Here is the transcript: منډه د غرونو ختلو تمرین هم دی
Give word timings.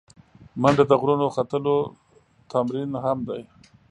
منډه 0.61 0.83
د 0.87 0.91
غرونو 1.01 1.27
ختلو 1.35 1.75
تمرین 2.51 2.89
هم 3.03 3.17
دی 3.27 3.41